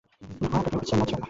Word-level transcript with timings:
ওগুলো 0.21 0.47
ভয়ানকহারে 0.51 0.69
বাড়ছে, 0.73 0.93
আর 0.93 0.97
মরছেও 0.99 1.15
না। 1.17 1.17